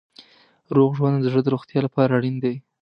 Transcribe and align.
روغ 0.75 0.89
ژوند 0.97 1.17
د 1.21 1.25
زړه 1.31 1.41
د 1.43 1.47
روغتیا 1.53 1.79
لپاره 1.83 2.11
اړین 2.17 2.35
دی. 2.43 2.55